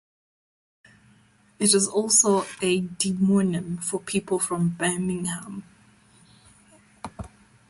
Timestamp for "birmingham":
4.69-5.63